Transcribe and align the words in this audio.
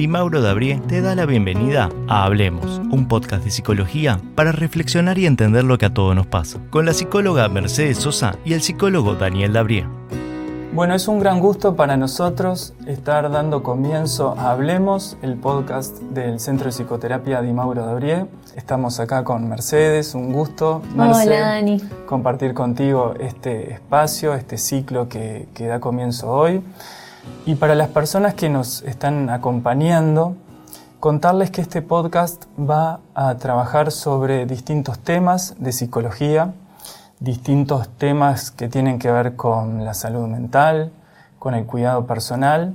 Di 0.00 0.08
Mauro 0.08 0.40
Dabrie 0.40 0.80
te 0.88 1.02
da 1.02 1.14
la 1.14 1.26
bienvenida 1.26 1.90
a 2.08 2.24
Hablemos, 2.24 2.80
un 2.90 3.06
podcast 3.06 3.44
de 3.44 3.50
psicología 3.50 4.18
para 4.34 4.50
reflexionar 4.50 5.18
y 5.18 5.26
entender 5.26 5.62
lo 5.62 5.76
que 5.76 5.84
a 5.84 5.92
todos 5.92 6.16
nos 6.16 6.26
pasa, 6.26 6.58
con 6.70 6.86
la 6.86 6.94
psicóloga 6.94 7.46
Mercedes 7.50 7.98
Sosa 7.98 8.34
y 8.42 8.54
el 8.54 8.62
psicólogo 8.62 9.16
Daniel 9.16 9.52
Dabrie. 9.52 9.86
Bueno, 10.72 10.94
es 10.94 11.06
un 11.06 11.20
gran 11.20 11.38
gusto 11.38 11.76
para 11.76 11.98
nosotros 11.98 12.72
estar 12.86 13.30
dando 13.30 13.62
comienzo 13.62 14.34
a 14.38 14.52
Hablemos, 14.52 15.18
el 15.20 15.34
podcast 15.34 16.00
del 16.00 16.40
Centro 16.40 16.70
de 16.70 16.70
Psicoterapia 16.70 17.42
Di 17.42 17.52
Mauro 17.52 17.84
Dabrie. 17.84 18.24
Estamos 18.56 19.00
acá 19.00 19.22
con 19.22 19.50
Mercedes, 19.50 20.14
un 20.14 20.32
gusto, 20.32 20.80
Hola, 20.94 21.26
Dani. 21.26 21.78
compartir 22.06 22.54
contigo 22.54 23.12
este 23.20 23.74
espacio, 23.74 24.32
este 24.32 24.56
ciclo 24.56 25.10
que, 25.10 25.46
que 25.52 25.66
da 25.66 25.78
comienzo 25.78 26.30
hoy. 26.30 26.62
Y 27.46 27.54
para 27.54 27.74
las 27.74 27.88
personas 27.88 28.34
que 28.34 28.48
nos 28.48 28.82
están 28.82 29.30
acompañando, 29.30 30.36
contarles 31.00 31.50
que 31.50 31.62
este 31.62 31.82
podcast 31.82 32.44
va 32.58 33.00
a 33.14 33.34
trabajar 33.36 33.90
sobre 33.90 34.46
distintos 34.46 34.98
temas 34.98 35.56
de 35.58 35.72
psicología, 35.72 36.52
distintos 37.18 37.88
temas 37.96 38.50
que 38.50 38.68
tienen 38.68 38.98
que 38.98 39.10
ver 39.10 39.36
con 39.36 39.84
la 39.84 39.94
salud 39.94 40.28
mental, 40.28 40.92
con 41.38 41.54
el 41.54 41.64
cuidado 41.64 42.06
personal, 42.06 42.74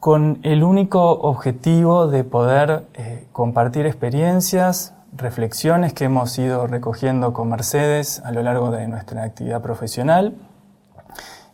con 0.00 0.38
el 0.42 0.64
único 0.64 1.10
objetivo 1.10 2.06
de 2.06 2.24
poder 2.24 2.86
eh, 2.94 3.26
compartir 3.32 3.86
experiencias, 3.86 4.94
reflexiones 5.16 5.92
que 5.92 6.04
hemos 6.04 6.38
ido 6.38 6.66
recogiendo 6.66 7.32
con 7.32 7.48
Mercedes 7.50 8.22
a 8.24 8.32
lo 8.32 8.42
largo 8.42 8.70
de 8.70 8.88
nuestra 8.88 9.22
actividad 9.22 9.60
profesional 9.60 10.34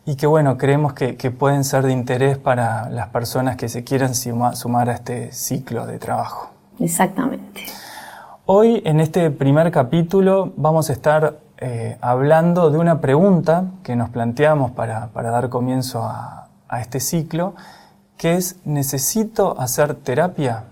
y 0.05 0.15
que 0.15 0.27
bueno, 0.27 0.57
creemos 0.57 0.93
que, 0.93 1.15
pueden 1.31 1.63
ser 1.63 1.83
de 1.85 1.91
interés 1.91 2.37
para 2.37 2.89
las 2.89 3.09
personas 3.09 3.55
que 3.55 3.69
se 3.69 3.83
quieran 3.83 4.13
sumar 4.13 4.89
a 4.89 4.93
este 4.93 5.31
ciclo 5.31 5.87
de 5.87 5.97
trabajo. 5.97 6.51
Exactamente. 6.79 7.65
Hoy 8.45 8.83
en 8.85 8.99
este 8.99 9.31
primer 9.31 9.71
capítulo 9.71 10.53
vamos 10.57 10.91
a 10.91 10.93
estar 10.93 11.39
eh, 11.57 11.97
hablando 12.01 12.69
de 12.69 12.77
una 12.77 13.01
pregunta 13.01 13.65
que 13.81 13.95
nos 13.95 14.09
planteamos 14.09 14.71
para, 14.71 15.09
dar 15.11 15.49
comienzo 15.49 16.03
a, 16.03 16.41
este 16.79 16.99
ciclo, 16.99 17.55
que 18.17 18.35
es, 18.35 18.57
¿necesito 18.65 19.59
hacer 19.59 19.95
terapia? 19.95 20.65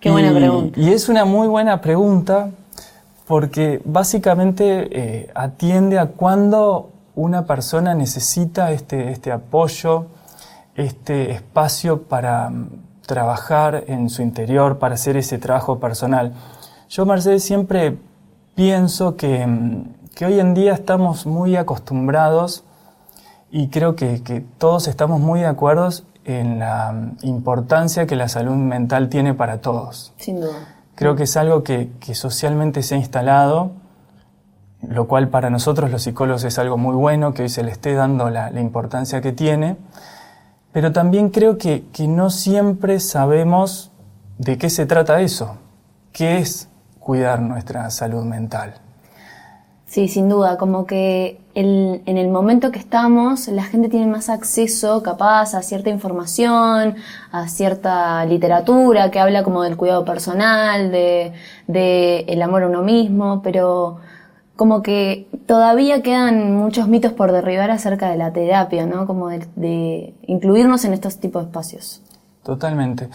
Qué 0.00 0.10
buena 0.10 0.32
pregunta. 0.32 0.78
Y 0.78 0.92
es 0.92 1.08
una 1.08 1.24
muy 1.24 1.48
buena 1.48 1.80
pregunta 1.80 2.50
porque 3.26 3.80
básicamente 3.86 4.88
eh, 4.92 5.30
atiende 5.34 5.98
a 5.98 6.08
cuándo 6.08 6.90
una 7.16 7.46
persona 7.46 7.94
necesita 7.94 8.70
este, 8.70 9.10
este 9.10 9.32
apoyo, 9.32 10.06
este 10.76 11.32
espacio 11.32 12.02
para 12.02 12.50
mm, 12.50 12.68
trabajar 13.06 13.84
en 13.88 14.10
su 14.10 14.22
interior, 14.22 14.78
para 14.78 14.94
hacer 14.94 15.16
ese 15.16 15.38
trabajo 15.38 15.80
personal. 15.80 16.34
Yo, 16.88 17.06
Mercedes, 17.06 17.42
siempre 17.42 17.96
pienso 18.54 19.12
mm, 19.12 19.14
que, 20.14 20.26
hoy 20.26 20.38
en 20.38 20.54
día 20.54 20.74
estamos 20.74 21.26
muy 21.26 21.56
acostumbrados 21.56 22.64
y 23.50 23.68
creo 23.68 23.96
que, 23.96 24.44
todos 24.58 24.86
estamos 24.86 25.18
muy 25.18 25.40
de 25.40 25.46
acuerdo 25.46 25.88
en 26.26 26.58
la 26.58 26.92
mm, 26.92 27.16
importancia 27.22 28.06
que 28.06 28.14
la 28.14 28.28
salud 28.28 28.56
mental 28.56 29.08
tiene 29.08 29.32
para 29.32 29.62
todos. 29.62 30.12
Sin 30.18 30.42
duda. 30.42 30.74
Creo 30.94 31.16
que 31.16 31.22
es 31.22 31.36
algo 31.38 31.62
que, 31.62 31.90
que 31.98 32.14
socialmente 32.14 32.82
se 32.82 32.94
ha 32.94 32.98
instalado 32.98 33.70
lo 34.88 35.06
cual 35.06 35.28
para 35.28 35.50
nosotros 35.50 35.90
los 35.90 36.02
psicólogos 36.02 36.44
es 36.44 36.58
algo 36.58 36.76
muy 36.76 36.94
bueno, 36.94 37.34
que 37.34 37.42
hoy 37.42 37.48
se 37.48 37.62
le 37.62 37.70
esté 37.70 37.94
dando 37.94 38.30
la, 38.30 38.50
importancia 38.60 39.20
que 39.20 39.32
tiene, 39.32 39.76
pero 40.72 40.92
también 40.92 41.30
creo 41.30 41.58
que, 41.58 41.84
no 42.08 42.30
siempre 42.30 43.00
sabemos 43.00 43.90
de 44.38 44.58
qué 44.58 44.70
se 44.70 44.86
trata 44.86 45.20
eso, 45.20 45.56
qué 46.12 46.38
es 46.38 46.68
cuidar 47.00 47.40
nuestra 47.40 47.90
salud 47.90 48.24
mental. 48.24 48.74
Sí, 49.86 50.08
sin 50.08 50.28
duda, 50.28 50.58
como 50.58 50.84
que 50.84 51.40
en 51.54 52.18
el 52.18 52.28
momento 52.28 52.70
que 52.70 52.78
estamos, 52.78 53.48
la 53.48 53.62
gente 53.62 53.88
tiene 53.88 54.06
más 54.06 54.28
acceso 54.28 55.02
capaz 55.02 55.54
a 55.54 55.62
cierta 55.62 55.88
información, 55.88 56.96
a 57.32 57.48
cierta 57.48 58.24
literatura 58.26 59.10
que 59.10 59.20
habla 59.20 59.42
como 59.42 59.62
del 59.62 59.76
cuidado 59.76 60.04
personal, 60.04 60.90
de, 60.90 61.32
de 61.66 62.26
el 62.28 62.42
amor 62.42 62.64
a 62.64 62.66
uno 62.66 62.82
mismo, 62.82 63.40
pero 63.42 64.00
como 64.56 64.82
que 64.82 65.28
todavía 65.46 66.02
quedan 66.02 66.56
muchos 66.56 66.88
mitos 66.88 67.12
por 67.12 67.30
derribar 67.30 67.70
acerca 67.70 68.10
de 68.10 68.16
la 68.16 68.32
terapia, 68.32 68.86
¿no? 68.86 69.06
Como 69.06 69.28
de, 69.28 70.14
incluirnos 70.26 70.84
en 70.84 70.94
estos 70.94 71.18
tipos 71.18 71.42
de 71.42 71.48
espacios. 71.48 72.02
Totalmente. 72.42 73.08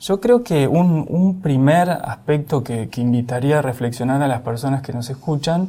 Yo 0.00 0.20
creo 0.20 0.42
que 0.42 0.66
un, 0.66 1.40
primer 1.42 1.90
aspecto 1.90 2.64
que, 2.64 2.88
que, 2.88 3.02
invitaría 3.02 3.58
a 3.58 3.62
reflexionar 3.62 4.22
a 4.22 4.28
las 4.28 4.40
personas 4.40 4.80
que 4.80 4.94
nos 4.94 5.10
escuchan 5.10 5.68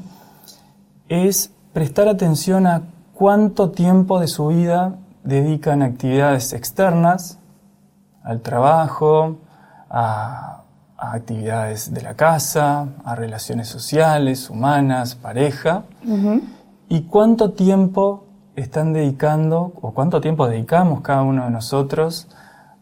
es 1.09 1.51
prestar 1.73 2.07
atención 2.07 2.65
a 2.65 2.83
cuánto 3.13 3.71
tiempo 3.71 4.19
de 4.19 4.27
su 4.27 4.47
vida 4.47 4.95
dedican 5.23 5.81
a 5.81 5.85
actividades 5.85 6.53
externas, 6.53 7.37
al 8.23 8.41
trabajo, 8.41 9.37
a, 9.89 10.60
a 11.01 11.13
actividades 11.13 11.93
de 11.93 12.01
la 12.03 12.13
casa, 12.13 12.89
a 13.03 13.15
relaciones 13.15 13.67
sociales, 13.67 14.51
humanas, 14.51 15.15
pareja, 15.15 15.83
y 16.87 17.01
cuánto 17.01 17.53
tiempo 17.53 18.25
están 18.55 18.93
dedicando 18.93 19.73
o 19.81 19.93
cuánto 19.95 20.21
tiempo 20.21 20.47
dedicamos 20.47 21.01
cada 21.01 21.23
uno 21.23 21.45
de 21.45 21.49
nosotros 21.49 22.27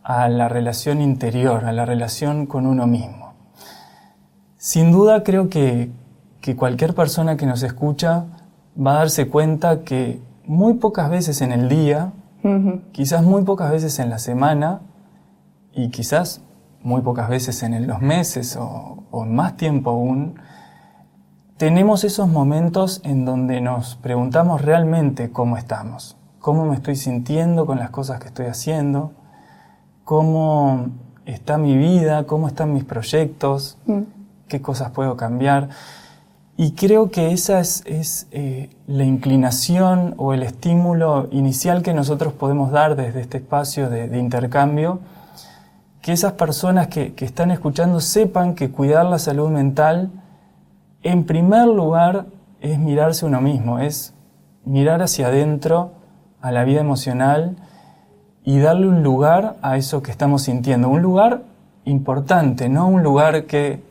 a 0.03 0.28
la 0.28 0.50
relación 0.50 1.02
interior, 1.02 1.63
a 1.63 1.72
la 1.72 1.85
relación 1.85 2.46
con 2.46 2.66
uno 2.66 2.88
mismo. 2.88 3.34
Sin 4.57 4.91
duda 4.91 5.24
creo 5.24 5.50
que, 5.50 5.90
cualquier 6.57 6.96
persona 6.96 7.38
que 7.38 7.46
nos 7.46 7.62
escucha 7.62 8.25
va 8.75 8.94
a 8.94 9.00
darse 9.00 9.30
cuenta 9.30 9.84
que 9.84 10.19
muy 10.46 10.74
pocas 10.74 11.09
veces 11.09 11.41
en 11.41 11.51
el 11.51 11.69
día, 11.69 12.12
quizás 12.91 13.24
muy 13.24 13.44
pocas 13.44 13.72
veces 13.72 14.00
en 14.00 14.09
la 14.09 14.18
semana 14.18 14.81
y 15.74 15.90
quizás 15.90 16.41
muy 16.84 17.02
pocas 17.02 17.30
veces 17.30 17.62
en 17.64 17.88
los 17.88 18.02
meses 18.02 18.58
o, 18.60 19.04
en 19.12 19.36
más 19.36 19.58
tiempo 19.58 19.92
aún, 19.92 20.36
tenemos 21.58 22.04
esos 22.04 22.30
momentos 22.30 23.02
en 23.04 23.26
donde 23.26 23.60
nos 23.60 23.96
preguntamos 23.98 24.62
realmente 24.62 25.32
cómo 25.32 25.58
estamos, 25.58 26.16
cómo 26.40 26.66
me 26.66 26.76
estoy 26.76 26.96
sintiendo 26.96 27.66
con 27.66 27.80
las 27.80 27.90
cosas 27.90 28.20
que 28.20 28.28
estoy 28.28 28.46
haciendo, 28.46 29.12
cómo 30.06 30.88
está 31.26 31.58
mi 31.58 31.76
vida, 31.76 32.26
cómo 32.26 32.48
están 32.48 32.74
mis 32.74 32.86
proyectos, 32.86 33.78
mm. 33.86 34.02
qué 34.48 34.62
cosas 34.62 34.92
puedo 34.92 35.18
cambiar. 35.18 35.70
Y 36.56 36.74
creo 36.74 37.12
que 37.12 37.32
esa 37.32 37.60
es, 37.60 38.28
eh, 38.32 38.70
la 38.88 39.04
inclinación 39.04 40.14
o 40.18 40.34
el 40.34 40.44
estímulo 40.44 41.28
inicial 41.32 41.84
que 41.84 41.94
nosotros 41.94 42.34
podemos 42.34 42.72
dar 42.72 42.96
desde 42.96 43.22
este 43.22 43.38
espacio 43.38 43.90
de 43.90 44.18
intercambio 44.18 45.00
que 46.09 46.14
esas 46.14 46.34
personas 46.34 46.88
que, 46.88 47.14
están 47.20 47.52
escuchando 47.52 48.00
sepan 48.00 48.56
que 48.56 48.72
cuidar 48.72 49.06
la 49.06 49.20
salud 49.20 49.50
mental, 49.50 50.09
en 51.03 51.24
primer 51.24 51.68
lugar, 51.68 52.25
es 52.62 52.80
mirarse 52.80 53.28
uno 53.28 53.42
mismo, 53.42 53.78
es 53.78 54.16
mirar 54.66 55.03
hacia 55.03 55.28
adentro 55.28 55.92
a 56.42 56.52
la 56.52 56.64
vida 56.64 56.81
emocional 56.81 57.58
y 58.44 58.58
darle 58.58 58.88
un 58.88 59.03
lugar 59.03 59.58
a 59.62 59.78
eso 59.78 60.02
que 60.02 60.09
estamos 60.09 60.42
sintiendo, 60.42 60.90
un 60.90 61.03
lugar 61.03 61.44
importante, 61.86 62.69
no 62.69 62.88
un 62.88 63.03
lugar 63.03 63.44
que, 63.44 63.84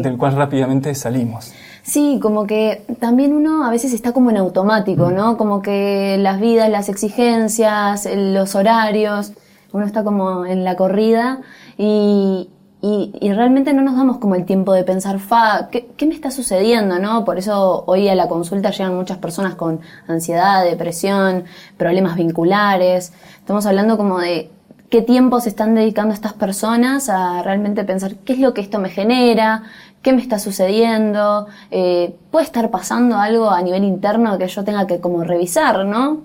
del 0.00 0.16
cual 0.16 0.34
rápidamente 0.34 0.94
salimos. 0.94 1.52
Sí, 1.82 2.18
como 2.22 2.46
que 2.46 2.86
también 3.00 3.34
uno 3.34 3.66
a 3.66 3.70
veces 3.70 3.92
está 3.92 4.14
como 4.14 4.30
en 4.30 4.38
automático, 4.38 5.10
¿no? 5.10 5.36
Como 5.36 5.60
que 5.60 6.16
las 6.18 6.40
vidas, 6.40 6.70
las 6.70 6.88
exigencias, 6.88 8.08
los 8.10 8.54
horarios, 8.54 9.34
uno 9.72 9.84
está 9.84 10.04
como 10.04 10.46
en 10.46 10.64
la 10.64 10.74
corrida 10.74 11.42
y, 11.76 12.48
y, 12.82 13.32
realmente 13.32 13.72
no 13.72 13.82
nos 13.82 13.96
damos 13.96 14.18
como 14.18 14.34
el 14.34 14.44
tiempo 14.44 14.72
de 14.72 14.84
pensar, 14.84 15.18
fa, 15.18 15.68
¿qué, 15.70 15.88
¿qué, 15.96 16.06
me 16.06 16.14
está 16.14 16.30
sucediendo? 16.30 16.98
¿no? 16.98 17.24
Por 17.24 17.38
eso 17.38 17.84
hoy 17.86 18.08
a 18.08 18.14
la 18.14 18.28
consulta 18.28 18.70
llegan 18.70 18.94
muchas 18.94 19.18
personas 19.18 19.56
con 19.56 19.80
ansiedad, 20.06 20.64
depresión, 20.64 21.44
problemas 21.76 22.16
vinculares. 22.16 23.12
Estamos 23.38 23.66
hablando 23.66 23.96
como 23.96 24.18
de 24.20 24.50
qué 24.90 25.02
tiempo 25.02 25.40
se 25.40 25.48
están 25.48 25.74
dedicando 25.74 26.14
estas 26.14 26.32
personas 26.34 27.08
a 27.08 27.42
realmente 27.42 27.84
pensar 27.84 28.16
qué 28.16 28.34
es 28.34 28.38
lo 28.38 28.54
que 28.54 28.60
esto 28.60 28.78
me 28.78 28.88
genera, 28.88 29.64
qué 30.02 30.12
me 30.12 30.22
está 30.22 30.38
sucediendo, 30.38 31.46
eh, 31.70 32.14
puede 32.30 32.44
estar 32.44 32.70
pasando 32.70 33.18
algo 33.18 33.50
a 33.50 33.60
nivel 33.62 33.84
interno 33.84 34.38
que 34.38 34.46
yo 34.46 34.64
tenga 34.64 34.86
que 34.86 35.00
como 35.00 35.24
revisar, 35.24 35.84
¿no? 35.84 36.22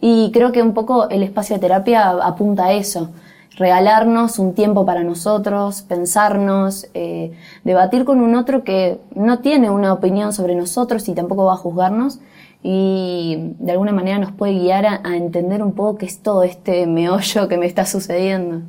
Y 0.00 0.30
creo 0.32 0.52
que 0.52 0.62
un 0.62 0.74
poco 0.74 1.08
el 1.10 1.22
espacio 1.22 1.56
de 1.56 1.60
terapia 1.60 2.10
apunta 2.10 2.66
a 2.66 2.72
eso, 2.72 3.10
regalarnos 3.56 4.38
un 4.38 4.54
tiempo 4.54 4.86
para 4.86 5.02
nosotros, 5.02 5.82
pensarnos, 5.82 6.86
eh, 6.94 7.32
debatir 7.64 8.04
con 8.04 8.20
un 8.20 8.34
otro 8.34 8.62
que 8.62 9.00
no 9.14 9.40
tiene 9.40 9.70
una 9.70 9.92
opinión 9.92 10.32
sobre 10.32 10.54
nosotros 10.54 11.08
y 11.08 11.14
tampoco 11.14 11.44
va 11.44 11.54
a 11.54 11.56
juzgarnos 11.56 12.20
y 12.62 13.54
de 13.58 13.72
alguna 13.72 13.92
manera 13.92 14.18
nos 14.18 14.32
puede 14.32 14.54
guiar 14.54 14.86
a, 14.86 15.16
entender 15.16 15.62
un 15.62 15.72
poco 15.72 15.98
qué 15.98 16.06
es 16.06 16.20
todo 16.20 16.42
este 16.42 16.86
meollo 16.86 17.48
que 17.48 17.56
me 17.56 17.66
está 17.66 17.86
sucediendo. 17.86 18.62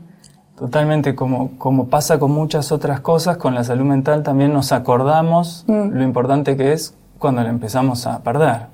Totalmente, 0.58 1.16
como, 1.16 1.58
como 1.58 1.88
pasa 1.88 2.20
con 2.20 2.32
muchas 2.32 2.72
otras 2.72 3.00
cosas, 3.00 3.38
con 3.38 3.56
la 3.56 3.64
salud 3.64 3.86
mental 3.86 4.24
también 4.24 4.54
nos 4.54 4.72
acordamos 4.72 5.64
Mm. 5.68 5.90
lo 5.94 6.04
importante 6.04 6.58
que 6.58 6.74
es 6.74 6.94
cuando 7.18 7.42
la 7.44 7.50
empezamos 7.50 8.06
a 8.08 8.20
perder. 8.24 8.68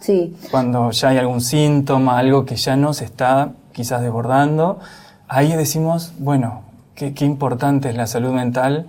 Sí, 0.00 0.36
Cuando 0.52 0.92
ya 0.92 1.08
hay 1.08 1.18
algún 1.18 1.40
síntoma, 1.40 2.18
algo 2.18 2.44
que 2.44 2.54
ya 2.54 2.76
nos 2.76 3.02
está 3.02 3.50
quizás 3.72 4.00
desbordando, 4.00 4.78
ahí 5.28 5.54
decimos, 5.54 6.12
bueno, 6.18 6.62
qué, 6.94 7.14
qué 7.14 7.24
importante 7.24 7.90
es 7.90 7.96
la 7.96 8.06
salud 8.06 8.32
mental 8.32 8.86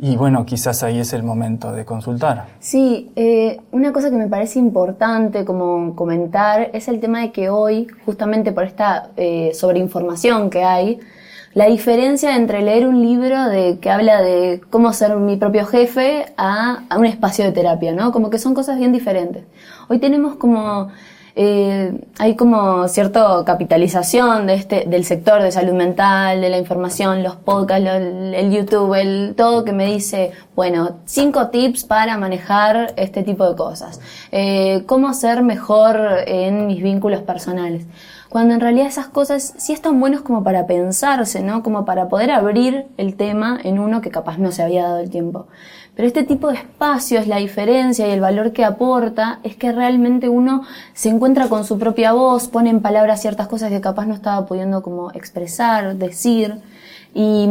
y 0.00 0.16
bueno, 0.16 0.46
quizás 0.46 0.82
ahí 0.82 0.98
es 0.98 1.12
el 1.12 1.22
momento 1.22 1.72
de 1.72 1.84
consultar. 1.84 2.46
Sí, 2.60 3.12
eh, 3.14 3.60
una 3.70 3.92
cosa 3.92 4.10
que 4.10 4.16
me 4.16 4.26
parece 4.26 4.58
importante 4.58 5.44
como 5.44 5.94
comentar 5.94 6.70
es 6.72 6.88
el 6.88 6.98
tema 6.98 7.20
de 7.20 7.30
que 7.30 7.50
hoy, 7.50 7.86
justamente 8.04 8.52
por 8.52 8.64
esta 8.64 9.10
eh, 9.16 9.52
sobreinformación 9.54 10.50
que 10.50 10.64
hay, 10.64 10.98
la 11.54 11.66
diferencia 11.66 12.34
entre 12.34 12.62
leer 12.62 12.88
un 12.88 13.02
libro 13.02 13.48
de 13.48 13.78
que 13.78 13.90
habla 13.90 14.22
de 14.22 14.62
cómo 14.70 14.92
ser 14.94 15.16
mi 15.16 15.36
propio 15.36 15.66
jefe 15.66 16.32
a, 16.38 16.84
a 16.88 16.98
un 16.98 17.04
espacio 17.04 17.44
de 17.44 17.52
terapia, 17.52 17.92
¿no? 17.92 18.10
Como 18.10 18.30
que 18.30 18.38
son 18.38 18.54
cosas 18.54 18.78
bien 18.78 18.90
diferentes. 18.90 19.44
Hoy 19.88 19.98
tenemos 19.98 20.36
como 20.36 20.88
eh, 21.34 21.98
hay 22.18 22.36
como 22.36 22.88
cierta 22.88 23.42
capitalización 23.44 24.46
de 24.46 24.54
este, 24.54 24.84
del 24.86 25.04
sector 25.04 25.42
de 25.42 25.50
salud 25.50 25.72
mental, 25.72 26.40
de 26.40 26.50
la 26.50 26.58
información, 26.58 27.22
los 27.22 27.36
podcasts, 27.36 27.86
el 27.88 28.50
YouTube, 28.50 28.94
el, 28.94 29.34
todo 29.36 29.64
que 29.64 29.72
me 29.72 29.86
dice, 29.86 30.32
bueno, 30.54 30.98
cinco 31.06 31.48
tips 31.48 31.84
para 31.84 32.18
manejar 32.18 32.92
este 32.96 33.22
tipo 33.22 33.48
de 33.48 33.56
cosas. 33.56 34.00
Eh, 34.30 34.84
cómo 34.86 35.12
ser 35.14 35.42
mejor 35.42 35.98
en 36.26 36.66
mis 36.66 36.82
vínculos 36.82 37.22
personales. 37.22 37.86
Cuando 38.32 38.54
en 38.54 38.60
realidad 38.60 38.86
esas 38.86 39.08
cosas 39.08 39.52
sí 39.58 39.74
están 39.74 40.00
buenos 40.00 40.22
como 40.22 40.42
para 40.42 40.66
pensarse, 40.66 41.42
¿no? 41.42 41.62
Como 41.62 41.84
para 41.84 42.08
poder 42.08 42.30
abrir 42.30 42.86
el 42.96 43.14
tema 43.14 43.60
en 43.62 43.78
uno 43.78 44.00
que 44.00 44.08
capaz 44.08 44.38
no 44.38 44.52
se 44.52 44.62
había 44.62 44.84
dado 44.84 45.00
el 45.00 45.10
tiempo. 45.10 45.48
Pero 45.94 46.08
este 46.08 46.22
tipo 46.22 46.48
de 46.48 46.54
espacios, 46.54 47.26
la 47.26 47.36
diferencia 47.36 48.08
y 48.08 48.10
el 48.12 48.20
valor 48.20 48.52
que 48.52 48.64
aporta 48.64 49.40
es 49.42 49.56
que 49.56 49.72
realmente 49.72 50.28
uno 50.30 50.62
se 50.94 51.10
encuentra 51.10 51.48
con 51.48 51.64
su 51.64 51.78
propia 51.78 52.12
voz, 52.12 52.48
pone 52.48 52.70
en 52.70 52.80
palabras 52.80 53.20
ciertas 53.20 53.46
cosas 53.46 53.70
que 53.70 53.80
capaz 53.82 54.06
no 54.06 54.14
estaba 54.14 54.46
pudiendo 54.46 54.82
como 54.82 55.10
expresar, 55.12 55.96
decir. 55.96 56.62
Y, 57.14 57.46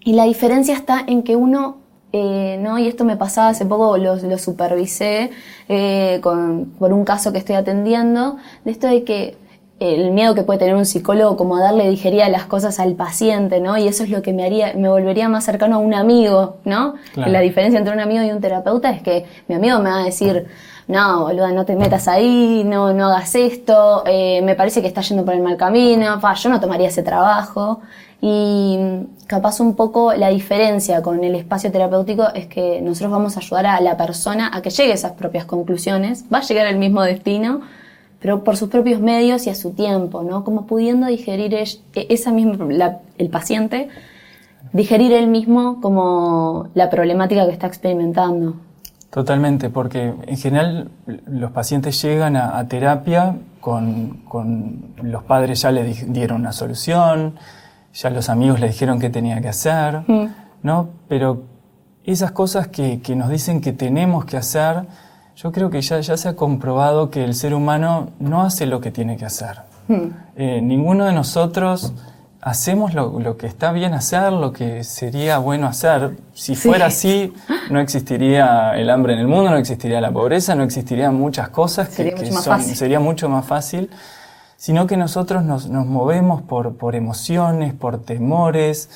y 0.00 0.12
la 0.14 0.24
diferencia 0.24 0.74
está 0.74 1.04
en 1.06 1.22
que 1.22 1.36
uno, 1.36 1.76
eh, 2.12 2.58
¿no? 2.60 2.76
Y 2.78 2.88
esto 2.88 3.04
me 3.04 3.16
pasaba 3.16 3.50
hace 3.50 3.64
poco, 3.64 3.98
lo, 3.98 4.38
supervisé 4.38 5.30
eh, 5.68 6.18
con, 6.22 6.72
por 6.78 6.92
un 6.92 7.04
caso 7.04 7.32
que 7.32 7.38
estoy 7.38 7.54
atendiendo, 7.54 8.36
de 8.64 8.72
esto 8.72 8.88
de 8.88 9.04
que 9.04 9.36
el 9.80 10.12
miedo 10.12 10.34
que 10.34 10.42
puede 10.42 10.60
tener 10.60 10.76
un 10.76 10.86
psicólogo 10.86 11.36
como 11.36 11.56
a 11.56 11.60
darle 11.60 11.88
digería 11.90 12.28
las 12.28 12.44
cosas 12.44 12.78
al 12.78 12.94
paciente, 12.94 13.60
¿no? 13.60 13.76
Y 13.76 13.88
eso 13.88 14.04
es 14.04 14.10
lo 14.10 14.22
que 14.22 14.32
me 14.32 14.44
haría, 14.44 14.72
me 14.74 14.88
volvería 14.88 15.28
más 15.28 15.44
cercano 15.44 15.76
a 15.76 15.78
un 15.78 15.94
amigo, 15.94 16.58
¿no? 16.64 16.94
Claro. 17.12 17.32
La 17.32 17.40
diferencia 17.40 17.78
entre 17.78 17.92
un 17.92 18.00
amigo 18.00 18.22
y 18.22 18.30
un 18.30 18.40
terapeuta 18.40 18.90
es 18.90 19.02
que 19.02 19.24
mi 19.48 19.56
amigo 19.56 19.80
me 19.80 19.90
va 19.90 20.00
a 20.00 20.04
decir, 20.04 20.46
no, 20.86 21.24
boluda, 21.24 21.50
no 21.50 21.64
te 21.64 21.76
metas 21.76 22.08
ahí, 22.08 22.62
no, 22.64 22.92
no 22.92 23.08
hagas 23.08 23.34
esto, 23.34 24.04
eh, 24.06 24.42
me 24.42 24.54
parece 24.54 24.80
que 24.80 24.88
estás 24.88 25.08
yendo 25.08 25.24
por 25.24 25.34
el 25.34 25.42
mal 25.42 25.56
camino, 25.56 26.20
pa, 26.20 26.34
yo 26.34 26.50
no 26.50 26.60
tomaría 26.60 26.88
ese 26.88 27.02
trabajo. 27.02 27.80
Y 28.20 28.76
mm, 28.78 29.26
capaz 29.26 29.60
un 29.60 29.74
poco 29.74 30.14
la 30.14 30.28
diferencia 30.28 31.02
con 31.02 31.22
el 31.24 31.34
espacio 31.34 31.72
terapéutico 31.72 32.28
es 32.34 32.46
que 32.46 32.80
nosotros 32.80 33.12
vamos 33.12 33.36
a 33.36 33.40
ayudar 33.40 33.66
a 33.66 33.80
la 33.80 33.96
persona 33.96 34.50
a 34.52 34.62
que 34.62 34.70
llegue 34.70 34.92
a 34.92 34.94
esas 34.94 35.12
propias 35.12 35.44
conclusiones, 35.44 36.24
va 36.32 36.38
a 36.38 36.42
llegar 36.42 36.66
al 36.66 36.76
mismo 36.76 37.02
destino, 37.02 37.62
pero 38.24 38.42
por 38.42 38.56
sus 38.56 38.70
propios 38.70 39.02
medios 39.02 39.46
y 39.46 39.50
a 39.50 39.54
su 39.54 39.72
tiempo, 39.72 40.22
¿no? 40.22 40.44
Como 40.44 40.64
pudiendo 40.66 41.06
digerir 41.08 41.52
es- 41.52 41.82
esa 41.94 42.32
misma, 42.32 42.56
la- 42.70 43.00
el 43.18 43.28
paciente, 43.28 43.88
digerir 44.72 45.12
él 45.12 45.26
mismo 45.26 45.78
como 45.82 46.68
la 46.72 46.88
problemática 46.88 47.44
que 47.44 47.52
está 47.52 47.66
experimentando. 47.66 48.54
Totalmente, 49.10 49.68
porque 49.68 50.14
en 50.26 50.36
general 50.38 50.88
los 51.26 51.50
pacientes 51.50 52.00
llegan 52.00 52.34
a, 52.36 52.56
a 52.58 52.66
terapia 52.66 53.36
con, 53.60 54.22
con 54.26 54.94
los 55.02 55.22
padres 55.24 55.60
ya 55.60 55.70
le 55.70 55.84
di- 55.84 56.06
dieron 56.08 56.40
una 56.40 56.52
solución, 56.52 57.34
ya 57.92 58.08
los 58.08 58.30
amigos 58.30 58.58
le 58.58 58.68
dijeron 58.68 58.98
qué 59.00 59.10
tenía 59.10 59.38
que 59.42 59.48
hacer, 59.48 60.00
¿no? 60.62 60.88
Pero 61.08 61.42
esas 62.04 62.32
cosas 62.32 62.68
que, 62.68 63.02
que 63.02 63.14
nos 63.16 63.28
dicen 63.28 63.60
que 63.60 63.74
tenemos 63.74 64.24
que 64.24 64.38
hacer, 64.38 64.84
yo 65.36 65.52
creo 65.52 65.70
que 65.70 65.80
ya, 65.82 66.00
ya 66.00 66.16
se 66.16 66.28
ha 66.28 66.36
comprobado 66.36 67.10
que 67.10 67.24
el 67.24 67.34
ser 67.34 67.54
humano 67.54 68.10
no 68.20 68.42
hace 68.42 68.66
lo 68.66 68.80
que 68.80 68.90
tiene 68.90 69.16
que 69.16 69.24
hacer. 69.24 69.60
Eh, 70.36 70.60
ninguno 70.62 71.04
de 71.04 71.12
nosotros 71.12 71.92
hacemos 72.40 72.94
lo, 72.94 73.18
lo 73.20 73.36
que 73.36 73.46
está 73.46 73.72
bien 73.72 73.94
hacer, 73.94 74.32
lo 74.32 74.52
que 74.52 74.84
sería 74.84 75.38
bueno 75.38 75.66
hacer. 75.66 76.16
Si 76.34 76.54
Sí. 76.54 76.68
fuera 76.68 76.86
así, 76.86 77.32
no 77.70 77.80
existiría 77.80 78.72
el 78.76 78.88
hambre 78.90 79.14
en 79.14 79.18
el 79.20 79.28
mundo, 79.28 79.50
no 79.50 79.56
existiría 79.56 80.00
la 80.00 80.10
pobreza, 80.12 80.54
no 80.54 80.62
existirían 80.62 81.14
muchas 81.14 81.48
cosas 81.50 81.88
que, 81.88 81.94
Sería 81.96 82.14
que 82.14 82.20
mucho 82.22 82.34
más 82.34 82.44
son- 82.44 82.56
fácil. 82.58 82.76
sería 82.76 83.00
mucho 83.00 83.28
más 83.28 83.44
fácil, 83.44 83.90
sino 84.56 84.86
que 84.86 84.96
nosotros 84.96 85.42
nos, 85.42 85.68
nos 85.68 85.84
movemos 85.86 86.42
por, 86.42 86.76
por 86.76 86.94
emociones, 86.96 87.74
por 87.74 87.98
temores, 88.02 88.88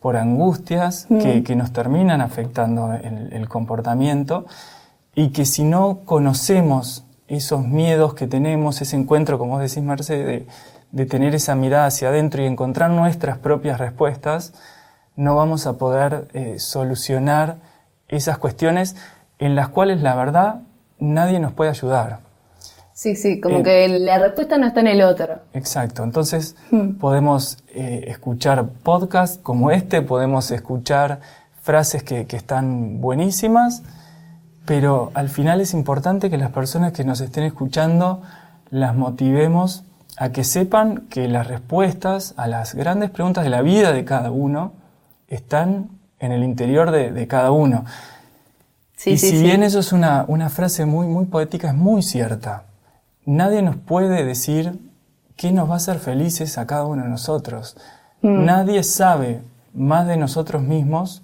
por 0.00 0.16
angustias 0.16 1.06
que, 1.08 1.42
que 1.42 1.56
nos 1.56 1.72
terminan 1.72 2.20
afectando 2.20 2.92
el, 2.92 3.32
el 3.32 3.48
comportamiento 3.48 4.44
y 5.14 5.30
que 5.30 5.44
si 5.44 5.64
no 5.64 6.00
conocemos 6.04 7.04
esos 7.28 7.66
miedos 7.66 8.14
que 8.14 8.26
tenemos, 8.26 8.80
ese 8.82 8.96
encuentro, 8.96 9.38
como 9.38 9.52
vos 9.52 9.60
decís, 9.60 9.82
Mercedes, 9.82 10.26
de, 10.26 10.46
de 10.92 11.06
tener 11.06 11.34
esa 11.34 11.54
mirada 11.54 11.86
hacia 11.86 12.08
adentro 12.08 12.42
y 12.42 12.46
encontrar 12.46 12.90
nuestras 12.90 13.38
propias 13.38 13.78
respuestas, 13.78 14.52
no 15.16 15.36
vamos 15.36 15.66
a 15.66 15.74
poder 15.78 16.28
eh, 16.34 16.58
solucionar 16.58 17.56
esas 18.08 18.38
cuestiones 18.38 18.96
en 19.38 19.54
las 19.54 19.68
cuales 19.68 20.02
la 20.02 20.14
verdad 20.14 20.60
nadie 20.98 21.40
nos 21.40 21.52
puede 21.52 21.70
ayudar. 21.70 22.20
Sí, 22.92 23.16
sí, 23.16 23.40
como 23.40 23.58
Eh, 23.58 23.62
que 23.64 23.88
la 23.98 24.18
respuesta 24.18 24.56
no 24.56 24.66
está 24.66 24.80
en 24.80 24.86
el 24.86 25.02
otro. 25.02 25.40
Exacto, 25.52 26.04
entonces 26.04 26.54
podemos 27.00 27.58
eh, 27.74 28.04
escuchar 28.08 28.68
podcasts 28.84 29.38
como 29.42 29.70
este, 29.72 30.02
podemos 30.02 30.50
escuchar 30.52 31.20
frases 31.60 32.02
que, 32.04 32.26
que 32.26 32.36
están 32.36 33.00
buenísimas, 33.00 33.82
pero 34.64 35.10
al 35.14 35.28
final 35.28 35.60
es 35.60 35.74
importante 35.74 36.30
que 36.30 36.38
las 36.38 36.50
personas 36.50 36.92
que 36.92 37.04
nos 37.04 37.20
estén 37.20 37.44
escuchando 37.44 38.22
las 38.70 38.94
motivemos 38.94 39.84
a 40.16 40.30
que 40.30 40.44
sepan 40.44 41.06
que 41.10 41.28
las 41.28 41.46
respuestas 41.46 42.34
a 42.36 42.46
las 42.46 42.74
grandes 42.74 43.10
preguntas 43.10 43.44
de 43.44 43.50
la 43.50 43.62
vida 43.62 43.92
de 43.92 44.04
cada 44.04 44.30
uno 44.30 44.72
están 45.28 45.90
en 46.18 46.32
el 46.32 46.44
interior 46.44 46.90
de, 46.90 47.12
de 47.12 47.26
cada 47.26 47.50
uno. 47.50 47.84
Sí, 48.96 49.10
y 49.10 49.18
sí, 49.18 49.30
si 49.30 49.36
sí. 49.38 49.42
bien 49.42 49.62
eso 49.62 49.80
es 49.80 49.92
una, 49.92 50.24
una 50.28 50.48
frase 50.48 50.86
muy, 50.86 51.06
muy 51.06 51.26
poética, 51.26 51.68
es 51.68 51.74
muy 51.74 52.02
cierta. 52.02 52.64
Nadie 53.26 53.62
nos 53.62 53.76
puede 53.76 54.24
decir 54.24 54.78
qué 55.36 55.52
nos 55.52 55.68
va 55.68 55.74
a 55.74 55.76
hacer 55.78 55.98
felices 55.98 56.58
a 56.58 56.66
cada 56.66 56.86
uno 56.86 57.02
de 57.02 57.08
nosotros. 57.08 57.76
Mm. 58.22 58.44
Nadie 58.44 58.82
sabe 58.82 59.42
más 59.74 60.06
de 60.06 60.16
nosotros 60.16 60.62
mismos 60.62 61.22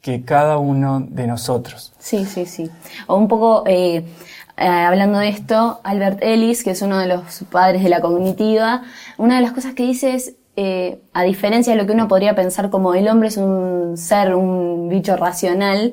que 0.00 0.24
cada 0.24 0.58
uno 0.58 1.00
de 1.08 1.26
nosotros. 1.26 1.92
Sí, 1.98 2.24
sí, 2.24 2.46
sí. 2.46 2.70
O 3.06 3.16
un 3.16 3.28
poco, 3.28 3.64
eh, 3.66 4.04
eh, 4.56 4.66
hablando 4.66 5.18
de 5.18 5.28
esto, 5.28 5.80
Albert 5.82 6.22
Ellis, 6.22 6.62
que 6.62 6.70
es 6.70 6.82
uno 6.82 6.98
de 6.98 7.08
los 7.08 7.44
padres 7.50 7.82
de 7.82 7.88
la 7.88 8.00
cognitiva, 8.00 8.82
una 9.18 9.36
de 9.36 9.42
las 9.42 9.52
cosas 9.52 9.74
que 9.74 9.82
dice 9.82 10.14
es, 10.14 10.34
eh, 10.58 11.02
a 11.12 11.22
diferencia 11.24 11.74
de 11.74 11.78
lo 11.78 11.86
que 11.86 11.92
uno 11.92 12.08
podría 12.08 12.34
pensar 12.34 12.70
como 12.70 12.94
el 12.94 13.08
hombre 13.08 13.28
es 13.28 13.36
un 13.36 13.96
ser, 13.98 14.34
un 14.34 14.88
bicho 14.88 15.14
racional, 15.16 15.92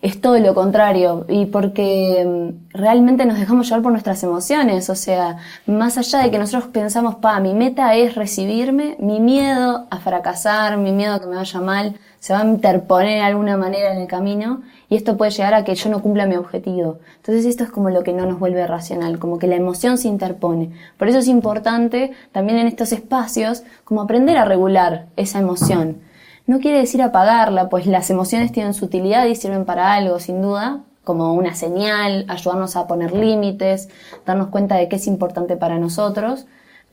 es 0.00 0.20
todo 0.20 0.38
lo 0.38 0.54
contrario, 0.54 1.26
y 1.28 1.46
porque 1.46 2.24
mm, 2.26 2.76
realmente 2.76 3.26
nos 3.26 3.38
dejamos 3.38 3.66
llevar 3.66 3.82
por 3.82 3.92
nuestras 3.92 4.22
emociones, 4.22 4.88
o 4.88 4.94
sea, 4.94 5.38
más 5.66 5.98
allá 5.98 6.20
de 6.20 6.30
que 6.30 6.38
nosotros 6.38 6.70
pensamos, 6.72 7.16
pa, 7.16 7.38
mi 7.40 7.52
meta 7.52 7.94
es 7.94 8.14
recibirme, 8.14 8.96
mi 9.00 9.20
miedo 9.20 9.86
a 9.90 9.98
fracasar, 9.98 10.78
mi 10.78 10.92
miedo 10.92 11.14
a 11.14 11.20
que 11.20 11.26
me 11.26 11.36
vaya 11.36 11.60
mal, 11.60 11.96
se 12.18 12.32
va 12.32 12.40
a 12.40 12.44
interponer 12.44 13.18
de 13.18 13.20
alguna 13.20 13.56
manera 13.56 13.92
en 13.92 14.00
el 14.00 14.08
camino, 14.08 14.62
y 14.88 14.96
esto 14.96 15.16
puede 15.16 15.30
llegar 15.30 15.54
a 15.54 15.64
que 15.64 15.74
yo 15.74 15.90
no 15.90 16.02
cumpla 16.02 16.26
mi 16.26 16.36
objetivo. 16.36 16.98
Entonces 17.16 17.44
esto 17.44 17.64
es 17.64 17.70
como 17.70 17.90
lo 17.90 18.02
que 18.02 18.12
no 18.12 18.26
nos 18.26 18.38
vuelve 18.38 18.66
racional, 18.66 19.18
como 19.18 19.38
que 19.38 19.46
la 19.46 19.56
emoción 19.56 19.98
se 19.98 20.08
interpone. 20.08 20.70
Por 20.96 21.08
eso 21.08 21.18
es 21.18 21.28
importante 21.28 22.12
también 22.32 22.58
en 22.58 22.66
estos 22.66 22.92
espacios 22.92 23.62
como 23.84 24.02
aprender 24.02 24.36
a 24.36 24.44
regular 24.44 25.06
esa 25.16 25.38
emoción. 25.38 25.98
No 26.46 26.60
quiere 26.60 26.78
decir 26.78 27.02
apagarla, 27.02 27.68
pues 27.68 27.86
las 27.86 28.08
emociones 28.08 28.52
tienen 28.52 28.72
su 28.72 28.86
utilidad 28.86 29.26
y 29.26 29.34
sirven 29.34 29.66
para 29.66 29.92
algo, 29.92 30.18
sin 30.18 30.40
duda, 30.40 30.80
como 31.04 31.34
una 31.34 31.54
señal, 31.54 32.24
ayudarnos 32.28 32.76
a 32.76 32.86
poner 32.86 33.12
límites, 33.12 33.88
darnos 34.24 34.48
cuenta 34.48 34.76
de 34.76 34.88
qué 34.88 34.96
es 34.96 35.06
importante 35.06 35.56
para 35.56 35.78
nosotros, 35.78 36.46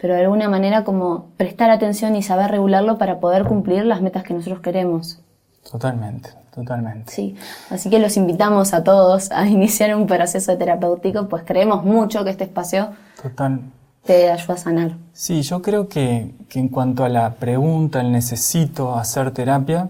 pero 0.05 0.13
de 0.13 0.21
alguna 0.21 0.47
manera 0.50 0.83
como 0.83 1.29
prestar 1.35 1.71
atención 1.71 2.15
y 2.15 2.21
saber 2.21 2.51
regularlo 2.51 3.00
para 3.00 3.19
poder 3.19 3.43
cumplir 3.43 3.85
las 3.85 4.03
metas 4.03 4.21
que 4.21 4.35
nosotros 4.35 4.62
queremos. 4.62 5.19
Totalmente, 5.67 6.29
totalmente. 6.53 7.12
Sí, 7.12 7.35
así 7.71 7.89
que 7.89 7.97
los 7.97 8.15
invitamos 8.15 8.75
a 8.75 8.83
todos 8.83 9.31
a 9.31 9.47
iniciar 9.47 9.95
un 9.95 10.05
proceso 10.05 10.55
terapéutico, 10.59 11.27
pues 11.27 11.41
creemos 11.43 11.83
mucho 11.83 12.24
que 12.24 12.29
este 12.29 12.43
espacio 12.43 12.89
Total, 13.19 13.62
te 14.03 14.29
ayuda 14.29 14.53
a 14.53 14.57
sanar. 14.57 14.91
Sí, 15.12 15.41
yo 15.41 15.63
creo 15.63 15.89
que, 15.89 16.35
en 16.53 16.69
cuanto 16.69 17.03
a 17.03 17.09
la 17.09 17.33
pregunta, 17.33 18.00
el 18.00 18.12
necesito 18.12 18.95
hacer 18.95 19.31
terapia, 19.31 19.89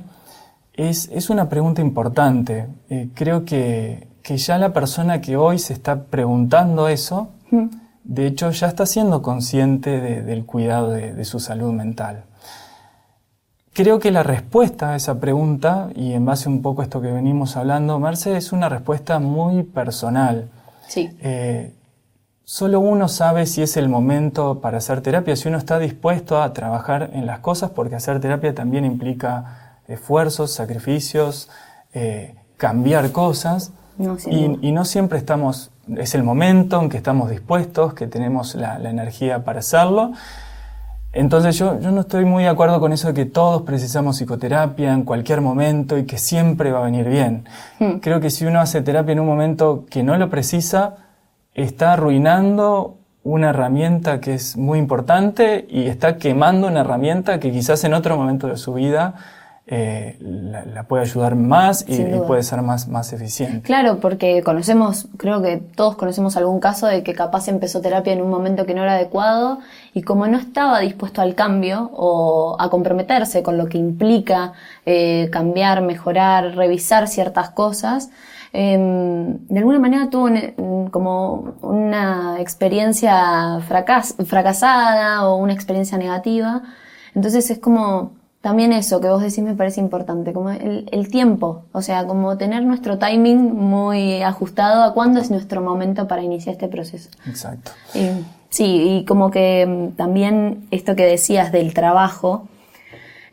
es, 0.76 1.10
es 1.12 1.30
una 1.30 1.50
pregunta 1.50 1.82
importante. 1.82 2.68
Eh, 2.90 3.10
creo 3.14 3.44
que, 3.44 4.08
que, 4.24 4.38
ya 4.38 4.58
la 4.60 4.72
persona 4.72 5.20
que 5.20 5.36
hoy 5.36 5.60
se 5.60 5.74
está 5.74 6.04
preguntando 6.04 6.88
eso, 6.88 7.28
mm. 7.52 7.85
De 8.06 8.28
hecho 8.28 8.52
ya 8.52 8.68
está 8.68 8.86
siendo 8.86 9.22
consciente 9.22 10.00
del 10.00 10.46
cuidado 10.46 10.92
de, 10.92 11.26
su 11.26 11.40
salud 11.40 11.74
mental. 11.74 12.24
Creo 13.74 14.00
que 14.00 14.12
la 14.12 14.24
respuesta 14.24 14.92
a 14.92 14.96
esa 14.96 15.20
pregunta, 15.20 15.90
y 15.96 16.14
en 16.14 16.24
base 16.24 16.48
un 16.48 16.62
poco 16.62 16.82
a 16.82 16.86
esto 16.86 17.02
que 17.02 17.12
venimos 17.12 17.58
hablando, 17.58 18.00
Merce, 18.00 18.38
es 18.38 18.54
una 18.54 18.70
respuesta 18.70 19.20
muy 19.20 19.64
personal. 19.64 20.50
Sí. 20.88 21.10
Eh, 21.20 21.74
solo 22.46 22.80
uno 22.80 23.10
sabe 23.10 23.48
si 23.48 23.64
es 23.64 23.76
el 23.76 23.90
momento 23.90 24.62
para 24.62 24.78
hacer 24.78 25.02
terapia, 25.02 25.36
si 25.36 25.50
uno 25.50 25.58
está 25.58 25.80
dispuesto 25.80 26.42
a 26.42 26.54
trabajar 26.54 27.10
en 27.14 27.26
las 27.26 27.40
cosas, 27.40 27.72
porque 27.72 27.96
hacer 27.96 28.22
terapia 28.22 28.54
también 28.54 28.86
implica 28.86 29.80
esfuerzos, 29.88 30.52
sacrificios, 30.52 31.50
eh, 31.94 32.36
cambiar 32.56 33.12
cosas. 33.12 33.74
Y, 33.98 34.72
no 34.72 34.86
siempre 34.86 35.18
estamos, 35.18 35.72
es 35.96 36.16
el 36.16 36.24
momento 36.24 36.82
en 36.82 36.90
que 36.90 36.98
estamos 36.98 37.30
dispuestos, 37.30 37.94
que 37.94 38.08
tenemos 38.08 38.56
la, 38.56 38.78
energía 38.90 39.44
para 39.44 39.60
hacerlo. 39.60 40.12
Entonces 41.14 41.58
yo, 41.58 41.80
yo, 41.80 41.92
no 41.92 42.02
estoy 42.02 42.26
muy 42.26 42.44
de 42.44 42.50
acuerdo 42.50 42.82
con 42.82 42.92
eso 42.92 43.08
de 43.08 43.14
que 43.14 43.26
todos 43.26 43.62
precisamos 43.62 44.18
psicoterapia 44.18 44.92
en 44.92 45.04
cualquier 45.04 45.40
momento 45.40 45.98
y 45.98 46.06
que 46.06 46.18
siempre 46.18 46.72
va 46.72 46.80
a 46.80 46.84
venir 46.84 47.08
bien. 47.08 47.46
Hmm. 47.80 48.00
Creo 48.00 48.20
que 48.20 48.30
si 48.30 48.46
uno 48.46 48.60
hace 48.60 48.82
terapia 48.82 49.14
en 49.14 49.22
un 49.22 49.28
momento 49.28 49.86
que 49.90 50.04
no 50.04 50.18
lo 50.18 50.30
precisa, 50.30 50.98
está 51.54 51.94
arruinando 51.94 52.98
una 53.24 53.50
herramienta 53.50 54.20
que 54.20 54.36
es 54.36 54.56
muy 54.56 54.78
importante 54.78 55.66
y 55.70 55.88
está 55.88 56.18
quemando 56.18 56.68
una 56.68 56.82
herramienta 56.82 57.40
que 57.40 57.52
quizás 57.52 57.84
en 57.86 57.94
otro 57.94 58.18
momento 58.18 58.48
de 58.48 58.58
su 58.58 58.74
vida 58.74 59.16
eh, 59.68 60.18
la, 60.20 60.84
puede 60.84 61.04
ayudar 61.04 61.36
más 61.36 61.86
y, 61.88 62.04
puede 62.28 62.44
ser 62.44 62.62
más, 62.62 62.88
más 62.88 63.14
eficiente. 63.14 63.62
Claro, 63.62 64.00
porque 64.00 64.44
conocemos, 64.44 65.08
creo 65.18 65.42
que 65.42 65.58
todos 65.58 65.96
conocemos 65.96 66.38
algún 66.38 66.60
caso 66.60 66.88
de 66.88 67.04
que 67.04 67.14
capaz 67.14 67.48
empezó 67.48 67.82
terapia 67.82 68.14
en 68.14 68.22
un 68.22 68.30
momento 68.30 68.66
que 68.66 68.74
no 68.74 68.84
era 68.84 68.94
adecuado 68.94 69.60
y 69.94 70.04
como 70.04 70.28
no 70.28 70.38
estaba 70.38 70.80
dispuesto 70.80 71.22
al 71.22 71.36
cambio 71.36 71.90
o 71.94 72.58
a 72.60 72.70
comprometerse 72.70 73.44
con 73.44 73.58
lo 73.58 73.68
que 73.68 73.78
implica 73.78 74.54
eh, 74.86 75.30
cambiar, 75.32 75.82
mejorar, 75.82 76.56
revisar 76.56 77.08
ciertas 77.08 77.50
cosas, 77.50 78.10
Em, 78.58 79.46
de 79.50 79.60
alguna 79.60 79.80
manera 79.80 80.10
tuvo 80.10 80.30
como 80.90 81.56
una 81.62 82.40
experiencia 82.40 83.60
fracasada 83.68 85.28
o 85.28 85.36
una 85.36 85.52
experiencia 85.52 85.98
negativa. 85.98 86.62
Entonces 87.14 87.52
es 87.52 87.60
como 87.60 88.14
también 88.46 88.74
eso 88.74 89.02
que 89.02 89.08
vos 89.08 89.24
decís 89.24 89.40
me 89.40 89.56
parece 89.56 89.82
importante, 89.82 90.32
como 90.32 90.52
el, 90.52 91.08
tiempo, 91.10 91.66
o 91.72 91.82
sea, 91.82 92.06
como 92.06 92.38
tener 92.38 92.64
nuestro 92.64 93.00
timing 93.00 93.56
muy 93.56 94.22
ajustado 94.22 94.84
a 94.84 94.94
cuándo 94.94 95.20
es 95.20 95.32
nuestro 95.32 95.64
momento 95.64 96.08
para 96.08 96.22
iniciar 96.22 96.54
este 96.54 96.68
proceso. 96.68 97.10
Exacto. 97.26 97.72
sí, 98.50 99.00
y 99.00 99.06
como 99.06 99.32
que 99.32 99.62
em, 99.62 99.94
también 99.94 100.68
esto 100.70 100.96
que 100.96 101.08
decías 101.08 101.52
del 101.52 101.74
trabajo, 101.74 102.48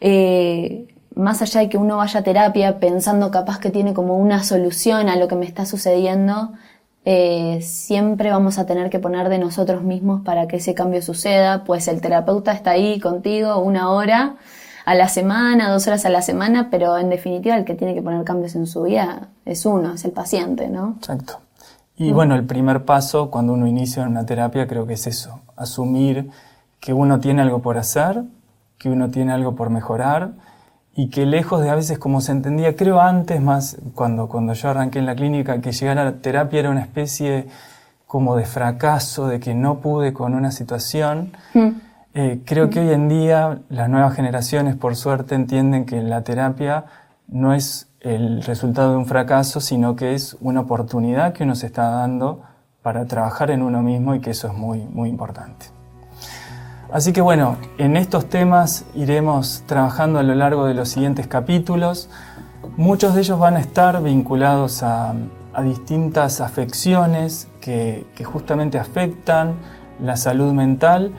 eh, 0.01 0.87
más 1.15 1.43
allá 1.43 1.61
de 1.61 1.69
que 1.69 1.77
uno 1.77 1.99
vaya 1.99 2.21
a 2.21 2.23
terapia 2.23 2.81
pensando 2.81 3.31
capaz 3.31 3.59
que 3.59 3.69
tiene 3.69 3.93
como 3.93 4.17
una 4.17 4.43
solución 4.43 5.11
a 5.11 5.17
lo 5.17 5.29
que 5.29 5.35
me 5.35 5.45
está 5.45 5.67
sucediendo, 5.67 6.53
eh, 7.05 7.59
siempre 7.61 8.31
vamos 8.31 8.59
a 8.59 8.65
tener 8.65 8.89
que 8.89 8.99
poner 8.99 9.29
de 9.29 9.39
nosotros 9.39 9.83
mismos 9.83 10.23
para 10.23 10.49
que 10.49 10.57
ese 10.57 10.73
cambio 10.73 11.03
suceda, 11.03 11.65
pues 11.65 11.87
el 11.87 12.01
terapeuta 12.01 12.53
está 12.53 12.71
ahí 12.71 12.99
contigo 12.99 13.59
una 13.59 13.91
hora 13.91 14.37
a 14.85 14.95
la 14.95 15.09
semana, 15.09 15.71
dos 15.71 15.87
horas 15.87 16.05
a 16.05 16.11
la 16.11 16.23
semana, 16.23 16.69
pero 16.71 16.99
en 16.99 17.11
definitiva 17.11 17.57
el 17.57 17.65
que 17.65 17.75
tiene 17.75 17.95
que 17.95 18.03
poner 18.03 18.25
cambios 18.25 18.55
en 18.55 18.67
su 18.67 18.83
vida 18.83 19.29
es 19.45 19.65
uno, 19.67 19.95
es 19.95 20.05
el 20.05 20.13
paciente, 20.13 20.69
¿no? 20.69 20.97
Exacto. 20.99 21.41
Y 21.97 22.13
bueno, 22.13 22.35
el 22.35 22.45
primer 22.45 22.85
paso 22.85 23.31
cuando 23.31 23.53
uno 23.53 23.67
inicia 23.67 24.03
una 24.05 24.27
terapia 24.27 24.67
creo 24.67 24.87
que 24.87 24.95
es 24.95 25.07
eso, 25.07 25.41
asumir 25.57 26.31
que 26.81 26.93
uno 26.93 27.21
tiene 27.21 27.43
algo 27.43 27.61
por 27.61 27.79
hacer, 27.79 28.25
que 28.79 28.91
uno 28.91 29.11
tiene 29.11 29.33
algo 29.33 29.55
por 29.55 29.71
mejorar, 29.71 30.33
y 30.95 31.09
que 31.09 31.25
lejos 31.27 31.63
de 31.63 31.71
a 31.71 31.75
veces 31.75 31.99
como 31.99 32.21
se 32.21 32.33
entendía, 32.33 32.77
creo 32.77 33.01
antes 33.01 33.41
más, 33.41 33.79
cuando, 33.95 34.29
cuando 34.29 34.53
yo 34.53 34.69
arranqué 34.69 34.99
en 34.99 35.07
la 35.07 35.15
clínica, 35.15 35.61
que 35.61 35.73
llegar 35.73 35.99
a 35.99 36.05
la 36.05 36.13
terapia 36.17 36.61
era 36.61 36.71
una 36.71 36.83
especie 36.83 37.47
como 38.07 38.37
de 38.37 38.45
fracaso, 38.45 39.27
de 39.27 39.41
que 39.41 39.55
no 39.55 39.79
pude 39.81 40.13
con 40.13 40.35
una 40.35 40.51
situación. 40.51 41.33
Mm. 41.55 41.69
Eh, 42.15 42.41
creo 42.45 42.69
que 42.69 42.81
hoy 42.81 42.91
en 42.91 43.09
día 43.09 43.61
las 43.71 43.89
nuevas 43.89 44.15
generaciones, 44.15 44.77
por 44.77 44.97
suerte, 44.97 45.35
entienden 45.35 45.87
que 45.87 46.03
la 46.03 46.23
terapia 46.23 46.85
no 47.27 47.55
es 47.55 47.89
el 48.01 48.43
resultado 48.43 48.93
de 48.93 48.97
un 48.99 49.07
fracaso, 49.07 49.61
sino 49.61 49.97
que 49.97 50.15
es 50.15 50.37
una 50.41 50.61
oportunidad 50.61 51.33
que 51.33 51.45
uno 51.45 51.55
se 51.55 51.67
está 51.67 51.89
dando 51.89 52.43
para 52.83 53.07
trabajar 53.07 53.51
en 53.51 53.63
uno 53.63 53.81
mismo 53.83 54.15
y 54.15 54.21
que 54.21 54.31
eso 54.31 54.49
es 54.49 54.55
muy, 54.55 54.81
muy 54.81 55.09
importante. 55.09 55.67
Así 56.93 57.15
que 57.15 57.23
bueno, 57.23 57.57
en 57.79 57.97
estos 57.97 58.29
temas 58.29 58.85
iremos 58.95 59.63
trabajando 59.67 60.19
a 60.19 60.23
lo 60.23 60.35
largo 60.35 60.67
de 60.67 60.75
los 60.75 60.91
siguientes 60.91 61.27
capítulos. 61.27 62.11
Muchos 62.77 63.15
de 63.15 63.23
ellos 63.23 63.39
van 63.39 63.57
a 63.57 63.61
estar 63.61 64.03
vinculados 64.03 64.83
a, 64.83 65.15
distintas 65.63 66.41
afecciones 66.41 67.49
que, 67.61 68.07
justamente 68.25 68.79
afectan 68.79 69.55
la 70.03 70.17
salud 70.17 70.53
mental. 70.53 71.13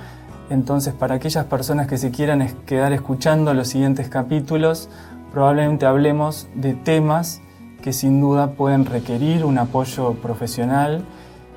Entonces, 0.53 0.93
para 0.93 1.15
aquellas 1.15 1.45
personas 1.45 1.87
que 1.87 1.97
se 1.97 2.11
quieran 2.11 2.47
quedar 2.67 2.93
escuchando 2.93 3.55
los 3.55 3.69
siguientes 3.69 4.07
capítulos, 4.07 4.87
probablemente 5.31 5.87
hablemos 5.87 6.47
de 6.53 6.75
temas 6.75 7.41
que 7.81 7.91
sin 7.91 8.21
duda 8.21 8.51
pueden 8.51 8.85
requerir 8.85 9.45
un 9.45 9.57
apoyo 9.57 10.13
profesional 10.13 11.05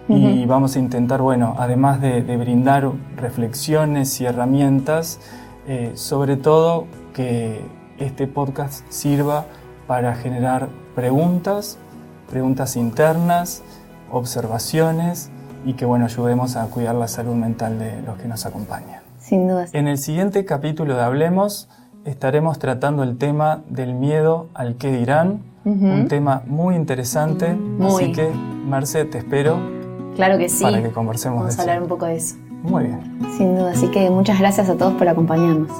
y 0.08 0.46
vamos 0.46 0.76
a 0.76 0.78
intentar, 0.78 1.20
bueno, 1.20 1.56
además 1.58 2.00
de, 2.00 2.22
brindar 2.38 2.90
reflexiones 3.16 4.18
y 4.22 4.24
herramientas, 4.24 5.20
eh, 5.68 5.92
sobre 5.94 6.38
todo 6.38 6.86
que 7.12 7.60
este 7.98 8.26
podcast 8.26 8.82
sirva 8.88 9.44
para 9.86 10.14
generar 10.14 10.68
preguntas, 10.94 11.76
preguntas 12.30 12.76
internas, 12.76 13.62
observaciones 14.10 15.30
y 15.64 15.74
que, 15.74 15.84
bueno, 15.84 16.04
ayudemos 16.04 16.56
a 16.56 16.66
cuidar 16.66 16.94
la 16.94 17.08
salud 17.08 17.34
mental 17.34 17.78
de 17.78 18.02
los 18.02 18.18
que 18.18 18.28
nos 18.28 18.46
acompañan. 18.46 19.00
Sin 19.18 19.48
duda. 19.48 19.66
En 19.72 19.88
el 19.88 19.98
siguiente 19.98 20.44
capítulo 20.44 20.96
de 20.96 21.02
Hablemos 21.02 21.68
estaremos 22.04 22.58
tratando 22.58 23.02
el 23.02 23.18
tema 23.18 23.62
del 23.68 23.94
miedo 23.94 24.48
al 24.54 24.76
que 24.76 24.92
dirán, 24.92 25.40
un 25.64 26.06
tema 26.06 26.42
muy 26.46 26.76
interesante, 26.76 27.58
así 27.82 28.12
que, 28.12 28.30
Marce, 28.64 29.04
te 29.04 29.18
espero 29.18 29.58
Claro 30.16 30.38
que 30.38 30.48
sí. 30.48 30.64
Para 30.64 30.82
que 30.82 30.90
conversemos 30.90 31.40
Vamos 31.40 31.58
a 31.58 31.62
hablar 31.62 31.82
un 31.82 31.88
poco 31.88 32.06
de 32.06 32.16
eso. 32.16 32.36
Muy 32.62 32.84
bien. 32.84 33.18
Sin 33.36 33.54
duda. 33.54 33.70
Así 33.72 33.88
que 33.88 34.10
muchas 34.10 34.40
gracias 34.40 34.68
a 34.68 34.76
todos 34.76 34.94
por 34.94 35.08
acompañarnos. 35.08 35.70